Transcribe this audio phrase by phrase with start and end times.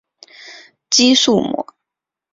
[0.89, 1.75] 肌束膜。